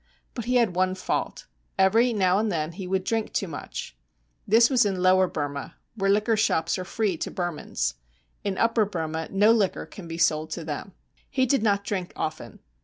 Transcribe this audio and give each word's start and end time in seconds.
But 0.33 0.45
he 0.45 0.55
had 0.55 0.73
one 0.75 0.95
fault: 0.95 1.45
every 1.77 2.11
now 2.11 2.39
and 2.39 2.51
then 2.51 2.71
he 2.71 2.87
would 2.87 3.03
drink 3.03 3.33
too 3.33 3.47
much. 3.47 3.95
This 4.47 4.67
was 4.67 4.83
in 4.83 4.99
Lower 5.03 5.27
Burma, 5.27 5.75
where 5.93 6.09
liquor 6.09 6.35
shops 6.35 6.79
are 6.79 6.83
free 6.83 7.17
to 7.17 7.29
Burmans. 7.29 7.93
In 8.43 8.57
Upper 8.57 8.85
Burma 8.85 9.27
no 9.29 9.51
liquor 9.51 9.85
can 9.85 10.07
be 10.07 10.17
sold 10.17 10.49
to 10.53 10.63
them. 10.63 10.93
He 11.29 11.45
did 11.45 11.61
not 11.61 11.83
drink 11.83 12.13
often. 12.15 12.61